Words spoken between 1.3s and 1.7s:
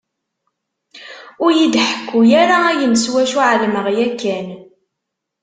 Ur